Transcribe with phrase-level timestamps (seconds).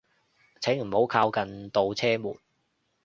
[0.61, 2.35] 請唔好靠近度車門